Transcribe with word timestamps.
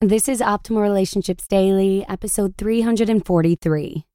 This 0.00 0.28
is 0.28 0.40
Optimal 0.40 0.80
Relationships 0.80 1.48
Daily, 1.48 2.06
episode 2.08 2.56
343 2.56 4.06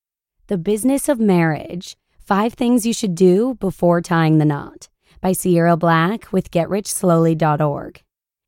The 0.47 0.57
Business 0.57 1.09
of 1.09 1.19
Marriage 1.19 1.97
Five 2.21 2.53
Things 2.53 2.85
You 2.85 2.93
Should 2.93 3.15
Do 3.15 3.55
Before 3.55 3.99
Tying 3.99 4.38
the 4.38 4.46
Knot 4.46 4.88
by 5.19 5.33
Sierra 5.33 5.75
Black 5.75 6.31
with 6.31 6.51
GetRichSlowly.org. 6.51 8.01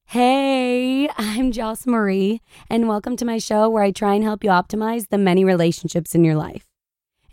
Hey, 0.06 1.10
I'm 1.18 1.52
Joss 1.52 1.86
Marie, 1.86 2.40
and 2.70 2.88
welcome 2.88 3.18
to 3.18 3.26
my 3.26 3.38
show 3.38 3.68
where 3.70 3.84
I 3.84 3.92
try 3.92 4.14
and 4.14 4.24
help 4.24 4.42
you 4.42 4.50
optimize 4.50 5.10
the 5.10 5.18
many 5.18 5.44
relationships 5.44 6.16
in 6.16 6.24
your 6.24 6.36
life. 6.36 6.68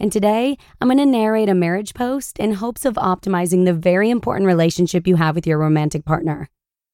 And 0.00 0.11
today, 0.11 0.57
I'm 0.80 0.89
going 0.89 0.98
to 0.98 1.07
narrate 1.07 1.48
a 1.48 1.55
marriage 1.55 1.95
post 1.95 2.41
in 2.41 2.55
hopes 2.55 2.84
of 2.84 2.95
optimizing 2.95 3.66
the 3.66 3.73
very 3.73 4.11
important 4.11 4.48
relationship 4.48 5.07
you 5.07 5.14
have 5.14 5.37
with 5.37 5.46
your 5.46 5.59
romantic 5.59 6.05
partner. 6.05 6.48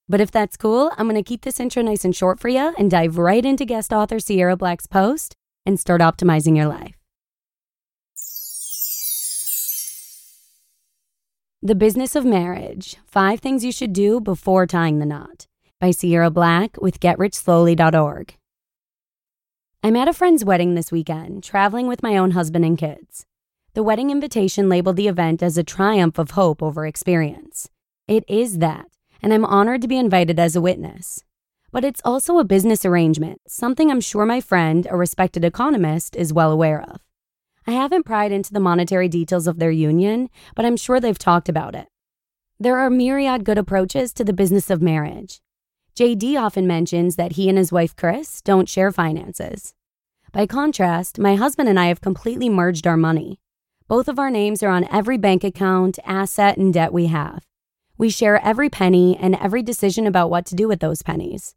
But 0.09 0.21
if 0.21 0.31
that's 0.31 0.57
cool, 0.57 0.91
I'm 0.97 1.07
going 1.07 1.23
to 1.23 1.29
keep 1.29 1.43
this 1.43 1.61
intro 1.61 1.83
nice 1.83 2.05
and 2.05 2.17
short 2.17 2.41
for 2.41 2.49
you 2.49 2.75
and 2.79 2.91
dive 2.91 3.19
right 3.19 3.45
into 3.45 3.65
guest 3.65 3.93
author 3.93 4.19
Sierra 4.19 4.57
Black's 4.57 4.87
post 4.87 5.35
and 5.67 5.79
start 5.79 6.01
optimizing 6.01 6.57
your 6.57 6.67
life. 6.67 6.95
The 11.61 11.75
Business 11.75 12.15
of 12.15 12.25
Marriage 12.25 12.97
Five 13.05 13.41
Things 13.41 13.65
You 13.65 13.73
Should 13.73 13.93
Do 13.93 14.21
Before 14.21 14.67
Tying 14.67 15.01
the 15.01 15.07
Knot 15.07 15.47
by 15.81 15.91
Sierra 15.91 16.31
Black 16.31 16.81
with 16.81 17.01
GetRichSlowly.org. 17.01 18.35
I'm 19.83 19.97
at 19.97 20.09
a 20.09 20.13
friend's 20.13 20.45
wedding 20.45 20.75
this 20.75 20.91
weekend, 20.91 21.45
traveling 21.45 21.87
with 21.87 22.03
my 22.03 22.17
own 22.17 22.31
husband 22.31 22.65
and 22.65 22.79
kids. 22.79 23.27
The 23.75 23.83
wedding 23.83 24.11
invitation 24.11 24.69
labeled 24.69 24.97
the 24.97 25.09
event 25.09 25.43
as 25.43 25.59
a 25.59 25.63
triumph 25.63 26.19
of 26.19 26.33
hope 26.33 26.63
over 26.63 26.87
experience. 26.87 27.69
It 28.07 28.25
is 28.27 28.59
that 28.59 28.87
and 29.23 29.33
I'm 29.33 29.45
honored 29.45 29.83
to 29.83 29.89
be 29.89 29.99
invited 29.99 30.39
as 30.39 30.57
a 30.57 30.61
witness. 30.61 31.25
But 31.71 31.85
it's 31.85 32.03
also 32.05 32.39
a 32.39 32.45
business 32.45 32.85
arrangement, 32.85 33.41
something 33.47 33.91
I'm 33.91 34.01
sure 34.01 34.25
my 34.25 34.41
friend, 34.41 34.87
a 34.91 34.97
respected 34.97 35.45
economist, 35.45 36.17
is 36.17 36.33
well 36.33 36.51
aware 36.51 36.81
of. 36.83 37.01
I 37.67 37.73
haven't 37.73 38.07
pried 38.07 38.33
into 38.33 38.53
the 38.53 38.61
monetary 38.61 39.09
details 39.09 39.47
of 39.47 39.59
their 39.59 39.71
union, 39.71 40.31
but 40.55 40.65
I'm 40.65 40.77
sure 40.77 41.01
they've 41.01 41.19
talked 41.19 41.49
about 41.49 41.75
it. 41.75 41.89
There 42.59 42.79
are 42.79 42.89
myriad 42.89 43.45
good 43.45 43.59
approaches 43.59 44.13
to 44.15 44.25
the 44.25 44.33
business 44.33 44.71
of 44.71 44.81
marriage. 44.81 45.41
JD 45.95 46.41
often 46.41 46.67
mentions 46.67 47.17
that 47.17 47.33
he 47.33 47.49
and 47.49 47.59
his 47.59 47.73
wife 47.73 47.95
Kris 47.97 48.41
don't 48.41 48.69
share 48.69 48.93
finances. 48.93 49.75
By 50.33 50.47
contrast, 50.47 51.19
my 51.19 51.35
husband 51.35 51.69
and 51.69 51.79
I 51.79 51.87
have 51.87 52.01
completely 52.01 52.49
merged 52.49 52.87
our 52.87 52.97
money. 52.97 53.41
Both 53.89 54.09
of 54.09 54.19
our 54.19 54.31
names 54.31 54.63
are 54.63 54.71
on 54.71 54.89
every 54.93 55.19
bank 55.19 55.43
account, 55.43 55.99
asset, 56.05 56.57
and 56.57 56.73
debt 56.73 56.93
we 56.93 57.07
have. 57.07 57.48
We 57.99 58.11
share 58.11 58.41
every 58.45 58.71
penny 58.71 59.17
and 59.17 59.35
every 59.35 59.61
decision 59.61 60.07
about 60.07 60.31
what 60.31 60.47
to 60.47 60.55
do 60.55 60.69
with 60.69 60.79
those 60.79 61.03
pennies. 61.03 61.57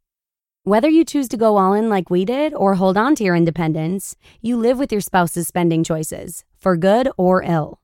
Whether 0.63 0.89
you 0.89 1.05
choose 1.05 1.27
to 1.29 1.37
go 1.37 1.57
all 1.57 1.73
in 1.75 1.87
like 1.87 2.09
we 2.09 2.25
did 2.25 2.51
or 2.55 2.75
hold 2.75 2.97
on 2.97 3.13
to 3.15 3.23
your 3.23 3.35
independence, 3.35 4.15
you 4.41 4.57
live 4.57 4.79
with 4.79 4.91
your 4.91 5.01
spouse's 5.01 5.47
spending 5.47 5.83
choices, 5.83 6.43
for 6.57 6.75
good 6.75 7.09
or 7.15 7.43
ill. 7.43 7.79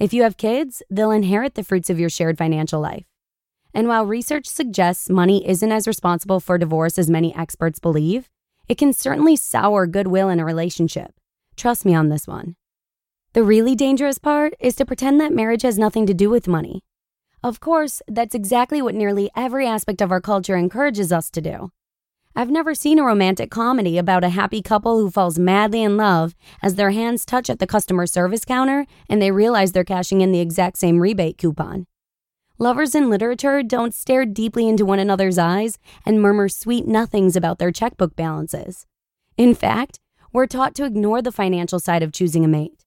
If 0.00 0.12
you 0.12 0.24
have 0.24 0.36
kids, 0.36 0.82
they'll 0.90 1.12
inherit 1.12 1.54
the 1.54 1.62
fruits 1.62 1.88
of 1.88 2.00
your 2.00 2.10
shared 2.10 2.36
financial 2.36 2.80
life. 2.80 3.06
And 3.72 3.86
while 3.86 4.06
research 4.06 4.46
suggests 4.46 5.08
money 5.08 5.46
isn't 5.48 5.72
as 5.72 5.86
responsible 5.86 6.40
for 6.40 6.58
divorce 6.58 6.98
as 6.98 7.08
many 7.08 7.32
experts 7.36 7.78
believe, 7.78 8.28
it 8.68 8.76
can 8.76 8.92
certainly 8.92 9.36
sour 9.36 9.86
goodwill 9.86 10.28
in 10.28 10.40
a 10.40 10.44
relationship. 10.44 11.12
Trust 11.56 11.84
me 11.84 11.94
on 11.94 12.08
this 12.08 12.26
one. 12.26 12.56
The 13.34 13.44
really 13.44 13.76
dangerous 13.76 14.18
part 14.18 14.54
is 14.58 14.74
to 14.76 14.86
pretend 14.86 15.20
that 15.20 15.32
marriage 15.32 15.62
has 15.62 15.78
nothing 15.78 16.06
to 16.06 16.14
do 16.14 16.28
with 16.28 16.48
money. 16.48 16.82
Of 17.44 17.60
course, 17.60 18.00
that's 18.08 18.34
exactly 18.34 18.80
what 18.80 18.94
nearly 18.94 19.30
every 19.36 19.66
aspect 19.66 20.00
of 20.00 20.10
our 20.10 20.22
culture 20.22 20.56
encourages 20.56 21.12
us 21.12 21.28
to 21.32 21.42
do. 21.42 21.70
I've 22.34 22.48
never 22.48 22.74
seen 22.74 22.98
a 22.98 23.04
romantic 23.04 23.50
comedy 23.50 23.98
about 23.98 24.24
a 24.24 24.30
happy 24.30 24.62
couple 24.62 24.98
who 24.98 25.10
falls 25.10 25.38
madly 25.38 25.82
in 25.82 25.98
love 25.98 26.34
as 26.62 26.76
their 26.76 26.92
hands 26.92 27.26
touch 27.26 27.50
at 27.50 27.58
the 27.58 27.66
customer 27.66 28.06
service 28.06 28.46
counter 28.46 28.86
and 29.10 29.20
they 29.20 29.30
realize 29.30 29.72
they're 29.72 29.84
cashing 29.84 30.22
in 30.22 30.32
the 30.32 30.40
exact 30.40 30.78
same 30.78 31.00
rebate 31.00 31.36
coupon. 31.36 31.86
Lovers 32.58 32.94
in 32.94 33.10
literature 33.10 33.62
don't 33.62 33.92
stare 33.92 34.24
deeply 34.24 34.66
into 34.66 34.86
one 34.86 34.98
another's 34.98 35.36
eyes 35.36 35.78
and 36.06 36.22
murmur 36.22 36.48
sweet 36.48 36.86
nothings 36.86 37.36
about 37.36 37.58
their 37.58 37.70
checkbook 37.70 38.16
balances. 38.16 38.86
In 39.36 39.54
fact, 39.54 40.00
we're 40.32 40.46
taught 40.46 40.74
to 40.76 40.86
ignore 40.86 41.20
the 41.20 41.30
financial 41.30 41.78
side 41.78 42.02
of 42.02 42.10
choosing 42.10 42.42
a 42.42 42.48
mate. 42.48 42.83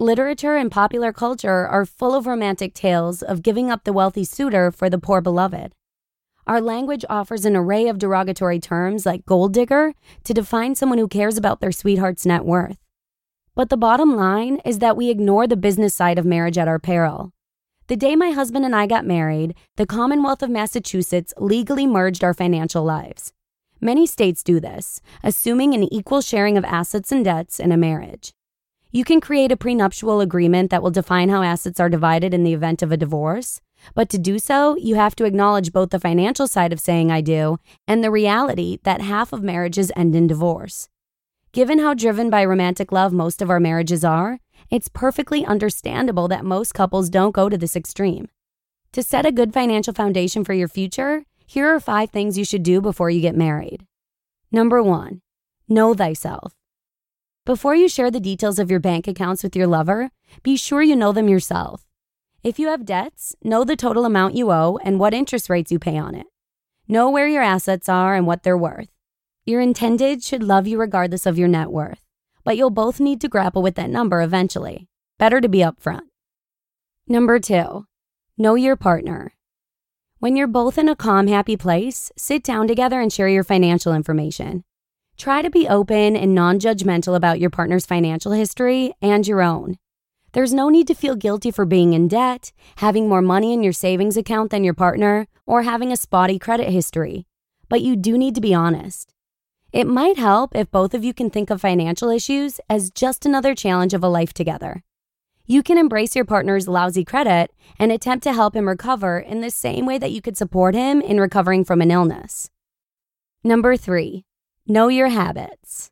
Literature 0.00 0.54
and 0.54 0.70
popular 0.70 1.12
culture 1.12 1.66
are 1.66 1.84
full 1.84 2.14
of 2.14 2.28
romantic 2.28 2.72
tales 2.72 3.20
of 3.20 3.42
giving 3.42 3.68
up 3.68 3.82
the 3.82 3.92
wealthy 3.92 4.22
suitor 4.22 4.70
for 4.70 4.88
the 4.88 4.96
poor 4.96 5.20
beloved. 5.20 5.72
Our 6.46 6.60
language 6.60 7.04
offers 7.10 7.44
an 7.44 7.56
array 7.56 7.88
of 7.88 7.98
derogatory 7.98 8.60
terms 8.60 9.04
like 9.04 9.26
gold 9.26 9.52
digger 9.54 9.94
to 10.22 10.32
define 10.32 10.76
someone 10.76 11.00
who 11.00 11.08
cares 11.08 11.36
about 11.36 11.58
their 11.58 11.72
sweetheart's 11.72 12.24
net 12.24 12.44
worth. 12.44 12.78
But 13.56 13.70
the 13.70 13.76
bottom 13.76 14.14
line 14.14 14.60
is 14.64 14.78
that 14.78 14.96
we 14.96 15.10
ignore 15.10 15.48
the 15.48 15.56
business 15.56 15.96
side 15.96 16.16
of 16.16 16.24
marriage 16.24 16.58
at 16.58 16.68
our 16.68 16.78
peril. 16.78 17.32
The 17.88 17.96
day 17.96 18.14
my 18.14 18.30
husband 18.30 18.64
and 18.64 18.76
I 18.76 18.86
got 18.86 19.04
married, 19.04 19.56
the 19.74 19.84
Commonwealth 19.84 20.44
of 20.44 20.50
Massachusetts 20.50 21.34
legally 21.38 21.88
merged 21.88 22.22
our 22.22 22.34
financial 22.34 22.84
lives. 22.84 23.32
Many 23.80 24.06
states 24.06 24.44
do 24.44 24.60
this, 24.60 25.00
assuming 25.24 25.74
an 25.74 25.92
equal 25.92 26.20
sharing 26.20 26.56
of 26.56 26.64
assets 26.64 27.10
and 27.10 27.24
debts 27.24 27.58
in 27.58 27.72
a 27.72 27.76
marriage. 27.76 28.32
You 28.90 29.04
can 29.04 29.20
create 29.20 29.52
a 29.52 29.56
prenuptial 29.56 30.20
agreement 30.20 30.70
that 30.70 30.82
will 30.82 30.90
define 30.90 31.28
how 31.28 31.42
assets 31.42 31.78
are 31.78 31.90
divided 31.90 32.32
in 32.32 32.42
the 32.42 32.54
event 32.54 32.82
of 32.82 32.90
a 32.90 32.96
divorce. 32.96 33.60
But 33.94 34.08
to 34.08 34.18
do 34.18 34.38
so, 34.38 34.76
you 34.76 34.94
have 34.94 35.14
to 35.16 35.24
acknowledge 35.24 35.72
both 35.72 35.90
the 35.90 36.00
financial 36.00 36.48
side 36.48 36.72
of 36.72 36.80
saying 36.80 37.10
I 37.10 37.20
do 37.20 37.58
and 37.86 38.02
the 38.02 38.10
reality 38.10 38.78
that 38.84 39.02
half 39.02 39.32
of 39.32 39.42
marriages 39.42 39.92
end 39.94 40.16
in 40.16 40.26
divorce. 40.26 40.88
Given 41.52 41.78
how 41.78 41.92
driven 41.92 42.30
by 42.30 42.44
romantic 42.44 42.90
love 42.90 43.12
most 43.12 43.42
of 43.42 43.50
our 43.50 43.60
marriages 43.60 44.04
are, 44.04 44.40
it's 44.70 44.88
perfectly 44.88 45.44
understandable 45.44 46.26
that 46.28 46.44
most 46.44 46.72
couples 46.72 47.10
don't 47.10 47.32
go 47.32 47.48
to 47.48 47.58
this 47.58 47.76
extreme. 47.76 48.28
To 48.92 49.02
set 49.02 49.26
a 49.26 49.32
good 49.32 49.52
financial 49.52 49.92
foundation 49.92 50.44
for 50.44 50.54
your 50.54 50.68
future, 50.68 51.24
here 51.46 51.68
are 51.68 51.80
five 51.80 52.10
things 52.10 52.38
you 52.38 52.44
should 52.44 52.62
do 52.62 52.80
before 52.80 53.10
you 53.10 53.20
get 53.20 53.36
married. 53.36 53.86
Number 54.50 54.82
one, 54.82 55.20
know 55.68 55.92
thyself. 55.92 56.57
Before 57.48 57.74
you 57.74 57.88
share 57.88 58.10
the 58.10 58.20
details 58.20 58.58
of 58.58 58.70
your 58.70 58.78
bank 58.78 59.08
accounts 59.08 59.42
with 59.42 59.56
your 59.56 59.66
lover, 59.66 60.10
be 60.42 60.54
sure 60.54 60.82
you 60.82 60.94
know 60.94 61.12
them 61.12 61.30
yourself. 61.30 61.86
If 62.44 62.58
you 62.58 62.68
have 62.68 62.84
debts, 62.84 63.34
know 63.42 63.64
the 63.64 63.74
total 63.74 64.04
amount 64.04 64.34
you 64.34 64.52
owe 64.52 64.78
and 64.84 65.00
what 65.00 65.14
interest 65.14 65.48
rates 65.48 65.72
you 65.72 65.78
pay 65.78 65.96
on 65.96 66.14
it. 66.14 66.26
Know 66.88 67.08
where 67.08 67.26
your 67.26 67.42
assets 67.42 67.88
are 67.88 68.14
and 68.14 68.26
what 68.26 68.42
they're 68.42 68.58
worth. 68.58 68.90
Your 69.46 69.62
intended 69.62 70.22
should 70.22 70.42
love 70.42 70.66
you 70.66 70.78
regardless 70.78 71.24
of 71.24 71.38
your 71.38 71.48
net 71.48 71.70
worth, 71.70 72.04
but 72.44 72.58
you'll 72.58 72.68
both 72.68 73.00
need 73.00 73.18
to 73.22 73.28
grapple 73.28 73.62
with 73.62 73.76
that 73.76 73.88
number 73.88 74.20
eventually. 74.20 74.86
Better 75.16 75.40
to 75.40 75.48
be 75.48 75.60
upfront. 75.60 76.02
Number 77.06 77.40
two, 77.40 77.86
know 78.36 78.56
your 78.56 78.76
partner. 78.76 79.32
When 80.18 80.36
you're 80.36 80.48
both 80.48 80.76
in 80.76 80.86
a 80.86 80.94
calm, 80.94 81.28
happy 81.28 81.56
place, 81.56 82.12
sit 82.14 82.42
down 82.42 82.68
together 82.68 83.00
and 83.00 83.10
share 83.10 83.28
your 83.28 83.42
financial 83.42 83.94
information. 83.94 84.64
Try 85.18 85.42
to 85.42 85.50
be 85.50 85.66
open 85.66 86.14
and 86.16 86.32
non 86.32 86.60
judgmental 86.60 87.16
about 87.16 87.40
your 87.40 87.50
partner's 87.50 87.84
financial 87.84 88.30
history 88.30 88.92
and 89.02 89.26
your 89.26 89.42
own. 89.42 89.76
There's 90.32 90.54
no 90.54 90.68
need 90.68 90.86
to 90.86 90.94
feel 90.94 91.16
guilty 91.16 91.50
for 91.50 91.64
being 91.64 91.92
in 91.92 92.06
debt, 92.06 92.52
having 92.76 93.08
more 93.08 93.20
money 93.20 93.52
in 93.52 93.64
your 93.64 93.72
savings 93.72 94.16
account 94.16 94.52
than 94.52 94.62
your 94.62 94.74
partner, 94.74 95.26
or 95.44 95.64
having 95.64 95.90
a 95.90 95.96
spotty 95.96 96.38
credit 96.38 96.68
history. 96.68 97.26
But 97.68 97.82
you 97.82 97.96
do 97.96 98.16
need 98.16 98.36
to 98.36 98.40
be 98.40 98.54
honest. 98.54 99.12
It 99.72 99.88
might 99.88 100.18
help 100.18 100.54
if 100.54 100.70
both 100.70 100.94
of 100.94 101.02
you 101.02 101.12
can 101.12 101.30
think 101.30 101.50
of 101.50 101.60
financial 101.60 102.10
issues 102.10 102.60
as 102.70 102.92
just 102.92 103.26
another 103.26 103.56
challenge 103.56 103.94
of 103.94 104.04
a 104.04 104.08
life 104.08 104.32
together. 104.32 104.84
You 105.46 105.64
can 105.64 105.78
embrace 105.78 106.14
your 106.14 106.26
partner's 106.26 106.68
lousy 106.68 107.04
credit 107.04 107.50
and 107.76 107.90
attempt 107.90 108.22
to 108.22 108.34
help 108.34 108.54
him 108.54 108.68
recover 108.68 109.18
in 109.18 109.40
the 109.40 109.50
same 109.50 109.84
way 109.84 109.98
that 109.98 110.12
you 110.12 110.22
could 110.22 110.36
support 110.36 110.76
him 110.76 111.00
in 111.00 111.18
recovering 111.18 111.64
from 111.64 111.80
an 111.80 111.90
illness. 111.90 112.50
Number 113.42 113.76
three, 113.76 114.24
Know 114.70 114.88
your 114.88 115.08
habits. 115.08 115.88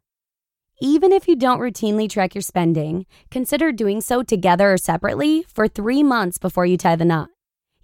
Even 0.82 1.10
if 1.10 1.26
you 1.26 1.34
don't 1.34 1.60
routinely 1.60 2.10
track 2.10 2.34
your 2.34 2.42
spending, 2.42 3.06
consider 3.30 3.72
doing 3.72 4.02
so 4.02 4.22
together 4.22 4.74
or 4.74 4.76
separately 4.76 5.46
for 5.48 5.66
three 5.66 6.02
months 6.02 6.36
before 6.36 6.66
you 6.66 6.76
tie 6.76 6.94
the 6.94 7.06
knot. 7.06 7.30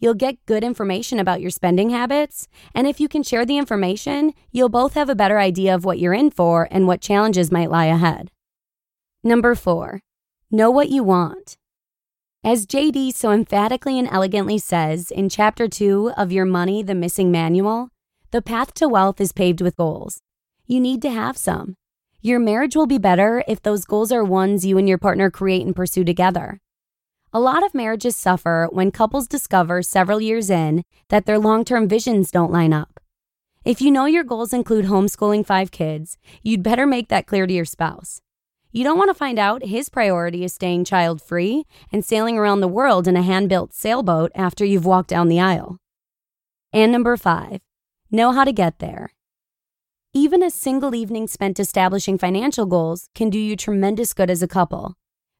You'll 0.00 0.12
get 0.12 0.44
good 0.44 0.62
information 0.62 1.18
about 1.18 1.40
your 1.40 1.48
spending 1.48 1.88
habits, 1.88 2.46
and 2.74 2.86
if 2.86 3.00
you 3.00 3.08
can 3.08 3.22
share 3.22 3.46
the 3.46 3.56
information, 3.56 4.34
you'll 4.50 4.68
both 4.68 4.92
have 4.92 5.08
a 5.08 5.14
better 5.14 5.38
idea 5.38 5.74
of 5.74 5.86
what 5.86 5.98
you're 5.98 6.12
in 6.12 6.30
for 6.30 6.68
and 6.70 6.86
what 6.86 7.00
challenges 7.00 7.50
might 7.50 7.70
lie 7.70 7.86
ahead. 7.86 8.30
Number 9.24 9.54
four, 9.54 10.02
know 10.50 10.70
what 10.70 10.90
you 10.90 11.02
want. 11.02 11.56
As 12.44 12.66
JD 12.66 13.14
so 13.14 13.30
emphatically 13.30 13.98
and 13.98 14.08
elegantly 14.12 14.58
says 14.58 15.10
in 15.10 15.30
Chapter 15.30 15.68
2 15.68 16.12
of 16.18 16.32
Your 16.32 16.44
Money, 16.44 16.82
the 16.82 16.94
Missing 16.94 17.30
Manual, 17.30 17.88
the 18.30 18.42
path 18.42 18.74
to 18.74 18.90
wealth 18.90 19.22
is 19.22 19.32
paved 19.32 19.62
with 19.62 19.78
goals 19.78 20.20
you 20.72 20.80
need 20.80 21.02
to 21.02 21.10
have 21.10 21.36
some. 21.36 21.76
Your 22.22 22.38
marriage 22.38 22.74
will 22.74 22.86
be 22.86 22.98
better 22.98 23.44
if 23.46 23.60
those 23.60 23.84
goals 23.84 24.10
are 24.10 24.24
ones 24.24 24.64
you 24.64 24.78
and 24.78 24.88
your 24.88 24.98
partner 24.98 25.30
create 25.30 25.66
and 25.66 25.76
pursue 25.76 26.02
together. 26.02 26.60
A 27.32 27.40
lot 27.40 27.64
of 27.64 27.74
marriages 27.74 28.16
suffer 28.16 28.68
when 28.72 28.90
couples 28.90 29.26
discover 29.26 29.82
several 29.82 30.20
years 30.20 30.50
in 30.50 30.82
that 31.08 31.26
their 31.26 31.38
long 31.38 31.64
term 31.64 31.88
visions 31.88 32.30
don't 32.30 32.52
line 32.52 32.72
up. 32.72 33.00
If 33.64 33.80
you 33.80 33.90
know 33.90 34.06
your 34.06 34.24
goals 34.24 34.52
include 34.52 34.86
homeschooling 34.86 35.46
five 35.46 35.70
kids, 35.70 36.16
you'd 36.42 36.62
better 36.62 36.86
make 36.86 37.08
that 37.08 37.26
clear 37.26 37.46
to 37.46 37.52
your 37.52 37.64
spouse. 37.64 38.20
You 38.70 38.82
don't 38.82 38.98
want 38.98 39.10
to 39.10 39.14
find 39.14 39.38
out 39.38 39.66
his 39.66 39.90
priority 39.90 40.44
is 40.44 40.54
staying 40.54 40.84
child 40.84 41.20
free 41.20 41.64
and 41.92 42.04
sailing 42.04 42.38
around 42.38 42.60
the 42.60 42.68
world 42.68 43.06
in 43.06 43.16
a 43.16 43.22
hand 43.22 43.48
built 43.48 43.74
sailboat 43.74 44.32
after 44.34 44.64
you've 44.64 44.86
walked 44.86 45.10
down 45.10 45.28
the 45.28 45.40
aisle. 45.40 45.76
And 46.72 46.90
number 46.90 47.16
five, 47.18 47.60
know 48.10 48.32
how 48.32 48.44
to 48.44 48.52
get 48.52 48.78
there. 48.78 49.10
Even 50.14 50.42
a 50.42 50.50
single 50.50 50.94
evening 50.94 51.26
spent 51.26 51.58
establishing 51.58 52.18
financial 52.18 52.66
goals 52.66 53.08
can 53.14 53.30
do 53.30 53.38
you 53.38 53.56
tremendous 53.56 54.12
good 54.12 54.28
as 54.28 54.42
a 54.42 54.46
couple. 54.46 54.92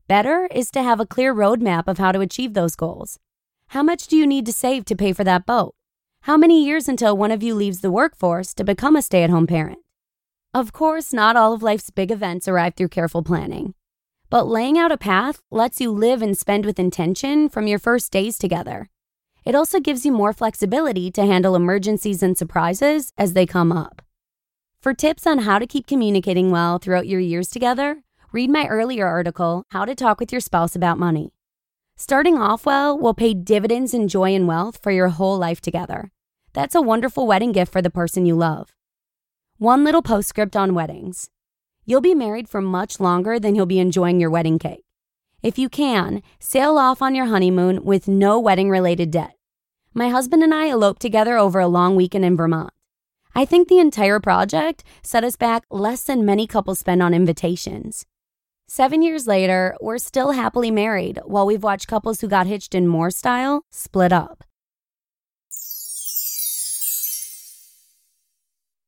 Better 0.09 0.49
is 0.51 0.71
to 0.71 0.83
have 0.83 0.99
a 0.99 1.05
clear 1.05 1.35
roadmap 1.35 1.87
of 1.87 1.99
how 1.99 2.11
to 2.11 2.21
achieve 2.21 2.55
those 2.55 2.75
goals. 2.75 3.19
How 3.69 3.83
much 3.83 4.07
do 4.07 4.17
you 4.17 4.27
need 4.27 4.47
to 4.47 4.53
save 4.53 4.87
to 4.87 4.97
pay 4.97 5.13
for 5.13 5.25
that 5.25 5.45
boat? 5.45 5.75
How 6.23 6.39
many 6.39 6.65
years 6.65 6.89
until 6.89 7.15
one 7.15 7.31
of 7.31 7.43
you 7.43 7.55
leaves 7.55 7.83
the 7.83 7.91
workforce 7.91 8.55
to 8.55 8.65
become 8.65 8.97
a 8.97 9.03
stay 9.03 9.23
at 9.23 9.29
home 9.29 9.47
parent? 9.47 9.81
Of 10.55 10.73
course, 10.73 11.13
not 11.13 11.37
all 11.37 11.53
of 11.53 11.63
life's 11.63 11.91
big 11.91 12.11
events 12.11 12.49
arrive 12.49 12.73
through 12.75 12.89
careful 12.89 13.23
planning. 13.23 13.75
But 14.31 14.49
laying 14.49 14.79
out 14.79 14.91
a 14.91 14.97
path 14.97 15.43
lets 15.51 15.83
you 15.83 15.91
live 15.91 16.23
and 16.23 16.37
spend 16.37 16.65
with 16.65 16.79
intention 16.79 17.51
from 17.51 17.67
your 17.67 17.79
first 17.79 18.11
days 18.11 18.39
together. 18.39 18.89
It 19.45 19.55
also 19.55 19.81
gives 19.81 20.07
you 20.07 20.13
more 20.13 20.33
flexibility 20.33 21.11
to 21.11 21.27
handle 21.27 21.55
emergencies 21.55 22.23
and 22.23 22.39
surprises 22.39 23.13
as 23.19 23.35
they 23.35 23.45
come 23.45 23.71
up. 23.71 24.02
For 24.83 24.93
tips 24.93 25.29
on 25.29 25.39
how 25.39 25.61
to 25.61 25.67
keep 25.69 25.87
communicating 25.87 26.51
well 26.51 26.81
throughout 26.81 27.07
your 27.07 27.21
years 27.21 27.51
together, 27.51 28.03
read 28.33 28.51
my 28.51 28.67
earlier 28.67 29.07
article, 29.07 29.63
How 29.69 29.85
to 29.85 29.95
Talk 29.95 30.19
with 30.19 30.33
Your 30.33 30.41
Spouse 30.41 30.75
About 30.75 30.99
Money. 30.99 31.33
Starting 31.95 32.37
off 32.37 32.67
well 32.67 32.99
will 32.99 33.15
pay 33.15 33.33
dividends 33.33 33.95
in 33.95 34.09
joy 34.09 34.35
and 34.35 34.49
wealth 34.49 34.81
for 34.83 34.91
your 34.91 35.11
whole 35.11 35.39
life 35.39 35.61
together. 35.61 36.11
That's 36.53 36.75
a 36.75 36.83
wonderful 36.83 37.29
wedding 37.29 37.53
gift 37.53 37.71
for 37.71 37.81
the 37.81 37.91
person 37.91 38.27
you 38.27 38.35
love. 38.35 38.75
One 39.57 39.85
little 39.85 40.03
postscript 40.03 40.57
on 40.57 40.75
weddings. 40.75 41.31
You'll 41.87 42.01
be 42.01 42.17
married 42.17 42.49
for 42.49 42.61
much 42.61 42.99
longer 42.99 43.39
than 43.39 43.55
you'll 43.55 43.67
be 43.67 43.79
enjoying 43.79 44.19
your 44.19 44.31
wedding 44.31 44.59
cake. 44.59 44.83
If 45.45 45.61
you 45.61 45.69
can, 45.69 46.25
sail 46.41 46.77
off 46.77 47.01
on 47.01 47.15
your 47.15 47.27
honeymoon 47.27 47.85
with 47.85 48.09
no 48.09 48.41
wedding 48.41 48.69
related 48.69 49.13
debt. 49.13 49.37
My 49.95 50.09
husband 50.09 50.43
and 50.43 50.53
I 50.53 50.71
eloped 50.71 51.01
together 51.01 51.39
over 51.39 51.61
a 51.61 51.69
long 51.69 51.95
weekend 51.95 52.25
in 52.25 52.37
Vermont. 52.37 52.73
I 53.35 53.45
think 53.45 53.69
the 53.69 53.79
entire 53.79 54.21
project 54.21 54.85
set 55.03 55.25
us 55.25 55.37
back 55.37 55.65
less 55.71 56.03
than 56.03 56.25
many 56.25 56.47
couples 56.47 56.81
spend 56.81 57.03
on 57.03 57.15
invitations. 57.15 58.05
Seven 58.69 59.03
years 59.03 59.27
later, 59.27 59.75
we're 59.81 59.99
still 59.99 60.33
happily 60.33 60.71
married 60.71 61.21
while 61.25 61.47
we've 61.47 61.63
watched 61.63 61.89
couples 61.89 62.21
who 62.21 62.29
got 62.29 62.47
hitched 62.47 62.75
in 62.75 62.87
more 62.87 63.11
style 63.11 63.65
split 63.71 64.13
up. 64.13 64.45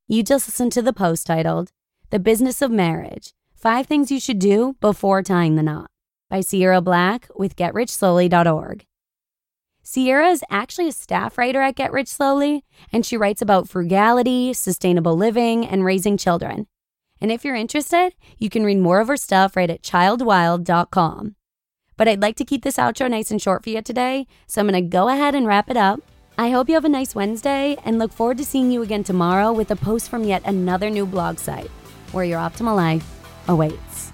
You 0.07 0.23
just 0.23 0.49
listened 0.49 0.73
to 0.73 0.83
the 0.83 0.93
post 0.93 1.27
titled, 1.27 1.73
The 2.11 2.19
Business 2.19 2.61
of 2.61 2.71
Marriage 2.71 3.33
Five 3.55 3.87
Things 3.87 4.11
You 4.11 4.21
Should 4.21 4.39
Do 4.39 4.77
Before 4.81 5.23
Tying 5.23 5.57
the 5.57 5.63
Knot 5.63 5.91
by 6.29 6.43
Sierra 6.43 6.83
Black 6.83 7.29
with 7.35 7.57
GetRichSlowly.org. 7.57 8.85
Sierra 9.87 10.29
is 10.29 10.43
actually 10.49 10.89
a 10.89 10.93
staff 10.93 11.37
writer 11.37 11.61
at 11.61 11.77
Get 11.77 11.93
Rich 11.93 12.09
Slowly, 12.09 12.65
and 12.91 13.05
she 13.05 13.19
writes 13.19 13.43
about 13.43 13.69
frugality, 13.69 14.55
sustainable 14.55 15.15
living, 15.15 15.67
and 15.67 15.85
raising 15.85 16.17
children. 16.17 16.67
And 17.21 17.31
if 17.31 17.45
you're 17.45 17.55
interested, 17.55 18.15
you 18.39 18.49
can 18.49 18.65
read 18.65 18.79
more 18.79 19.01
of 19.01 19.09
her 19.09 19.19
stuff 19.19 19.57
right 19.57 19.69
at 19.69 19.83
childwild.com. 19.83 21.37
But 21.99 22.09
I'd 22.09 22.23
like 22.23 22.37
to 22.37 22.47
keep 22.47 22.65
this 22.65 22.79
outro 22.79 23.11
nice 23.11 23.31
and 23.31 23.41
short 23.41 23.63
for 23.63 23.69
you 23.69 23.83
today, 23.83 24.27
so 24.47 24.63
I'm 24.63 24.69
going 24.69 24.83
to 24.83 24.89
go 24.89 25.09
ahead 25.09 25.35
and 25.35 25.47
wrap 25.47 25.69
it 25.69 25.77
up. 25.77 26.01
I 26.39 26.49
hope 26.49 26.69
you 26.71 26.75
have 26.77 26.87
a 26.87 26.89
nice 26.89 27.15
Wednesday 27.15 27.77
and 27.85 27.99
look 27.99 28.11
forward 28.11 28.39
to 28.39 28.45
seeing 28.45 28.71
you 28.71 28.81
again 28.81 29.05
tomorrow 29.05 29.53
with 29.53 29.71
a 29.71 29.77
post 29.77 30.09
from 30.09 30.25
yet 30.25 30.43
another 30.47 30.89
new 30.89 31.05
blog 31.05 31.39
site 31.39 31.71
where 32.13 32.25
your 32.25 32.39
optimal 32.39 32.75
life 32.75 33.07
awaits. 33.49 34.14